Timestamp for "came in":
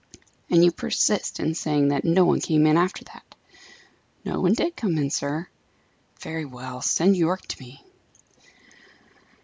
2.41-2.75